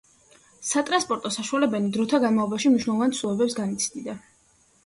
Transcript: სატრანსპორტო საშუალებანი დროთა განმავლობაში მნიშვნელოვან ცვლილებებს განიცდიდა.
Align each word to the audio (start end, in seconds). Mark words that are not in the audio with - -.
სატრანსპორტო 0.69 1.31
საშუალებანი 1.35 1.93
დროთა 1.97 2.21
განმავლობაში 2.25 2.73
მნიშვნელოვან 2.73 3.15
ცვლილებებს 3.19 3.59
განიცდიდა. 3.63 4.19